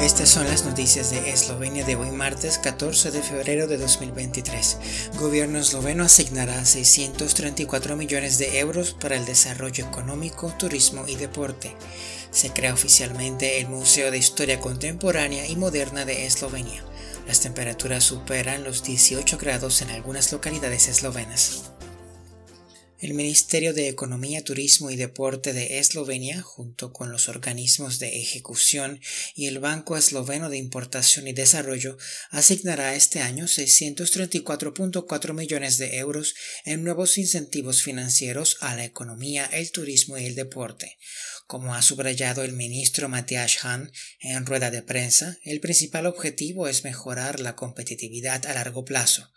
[0.00, 4.78] Estas son las noticias de Eslovenia de hoy martes 14 de febrero de 2023.
[5.18, 11.76] Gobierno esloveno asignará 634 millones de euros para el desarrollo económico, turismo y deporte.
[12.30, 16.82] Se crea oficialmente el Museo de Historia Contemporánea y Moderna de Eslovenia.
[17.26, 21.72] Las temperaturas superan los 18 grados en algunas localidades eslovenas.
[23.00, 29.00] El Ministerio de Economía, Turismo y Deporte de Eslovenia, junto con los organismos de ejecución
[29.34, 31.96] y el Banco Esloveno de Importación y Desarrollo,
[32.28, 36.34] asignará este año 634.4 millones de euros
[36.66, 40.98] en nuevos incentivos financieros a la economía, el turismo y el deporte.
[41.46, 46.84] Como ha subrayado el ministro Matthias Hahn en rueda de prensa, el principal objetivo es
[46.84, 49.30] mejorar la competitividad a largo plazo.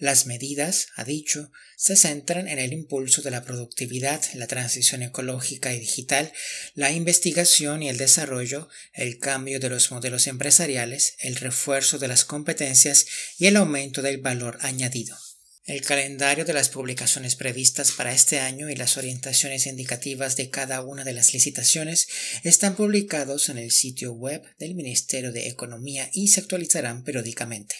[0.00, 5.74] Las medidas, ha dicho, se centran en el impulso de la productividad, la transición ecológica
[5.74, 6.32] y digital,
[6.74, 12.24] la investigación y el desarrollo, el cambio de los modelos empresariales, el refuerzo de las
[12.24, 13.04] competencias
[13.36, 15.18] y el aumento del valor añadido.
[15.66, 20.80] El calendario de las publicaciones previstas para este año y las orientaciones indicativas de cada
[20.80, 22.08] una de las licitaciones
[22.42, 27.76] están publicados en el sitio web del Ministerio de Economía y se actualizarán periódicamente.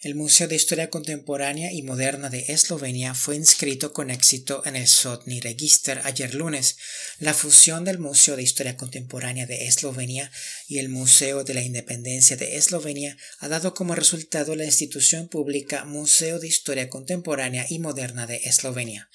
[0.00, 4.86] El Museo de Historia Contemporánea y Moderna de Eslovenia fue inscrito con éxito en el
[4.86, 6.76] Sotni Register ayer lunes.
[7.18, 10.30] La fusión del Museo de Historia Contemporánea de Eslovenia
[10.68, 15.84] y el Museo de la Independencia de Eslovenia ha dado como resultado la institución pública
[15.84, 19.10] Museo de Historia Contemporánea y Moderna de Eslovenia.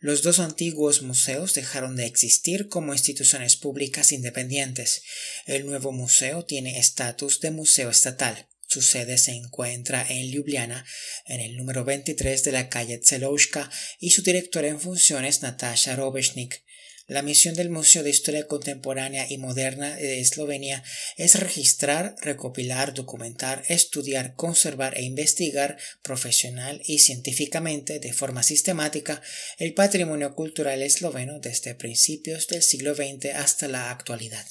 [0.00, 5.02] Los dos antiguos museos dejaron de existir como instituciones públicas independientes.
[5.46, 8.48] El nuevo museo tiene estatus de museo estatal.
[8.74, 10.84] Su sede se encuentra en Ljubljana,
[11.26, 16.64] en el número 23 de la calle Zelouska, y su directora en funciones Natasha Robesnik.
[17.06, 20.82] La misión del Museo de Historia Contemporánea y Moderna de Eslovenia
[21.16, 29.22] es registrar, recopilar, documentar, estudiar, conservar e investigar profesional y científicamente de forma sistemática
[29.58, 34.44] el patrimonio cultural esloveno desde principios del siglo XX hasta la actualidad.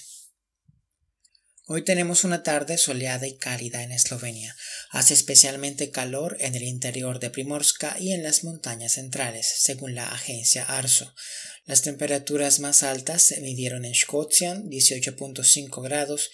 [1.66, 4.54] Hoy tenemos una tarde soleada y cálida en Eslovenia.
[4.90, 10.10] Hace especialmente calor en el interior de Primorska y en las montañas centrales, según la
[10.12, 11.16] agencia ARSO.
[11.64, 16.32] Las temperaturas más altas se midieron en Škocjan 18.5 grados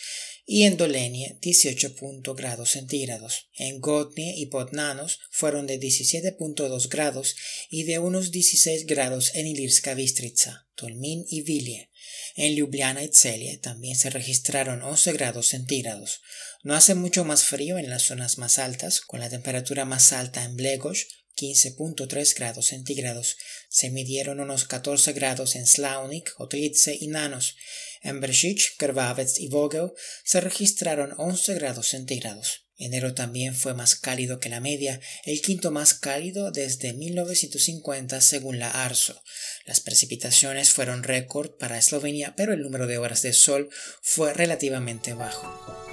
[0.51, 1.93] y en Dolenie 18
[2.35, 3.49] grados centígrados.
[3.55, 7.35] En Gotnie y Podnanos fueron de 17.2 grados
[7.69, 11.91] y de unos 16 grados en Ilirska Bistrica, Tolmin y Vilie.
[12.35, 16.21] En Ljubljana y Celie también se registraron 11 grados centígrados.
[16.63, 20.43] No hace mucho más frío en las zonas más altas, con la temperatura más alta
[20.43, 21.05] en Blegos,
[21.39, 23.37] 15.3 grados centígrados.
[23.69, 27.55] Se midieron unos 14 grados en Slaunik, Otrice y Nanos.
[28.01, 29.91] En Bršić, Krvavec y Vogel
[30.23, 32.65] se registraron 11 grados centígrados.
[32.77, 38.57] Enero también fue más cálido que la media, el quinto más cálido desde 1950 según
[38.57, 39.21] la ARSO.
[39.65, 43.69] Las precipitaciones fueron récord para Eslovenia, pero el número de horas de sol
[44.01, 45.88] fue relativamente bajo.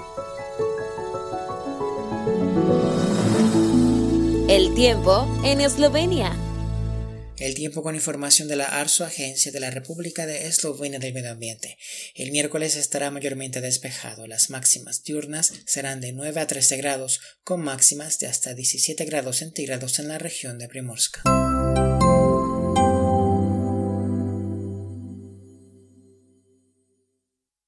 [4.48, 6.32] El tiempo en Eslovenia.
[7.36, 11.32] El tiempo con información de la ARSO, Agencia de la República de Eslovenia del Medio
[11.32, 11.76] Ambiente.
[12.14, 14.28] El miércoles estará mayormente despejado.
[14.28, 19.38] Las máximas diurnas serán de 9 a 13 grados, con máximas de hasta 17 grados
[19.38, 21.22] centígrados en la región de Primorska.